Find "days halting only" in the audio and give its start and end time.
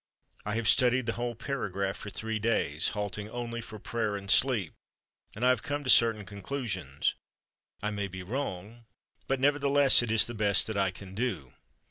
2.39-3.61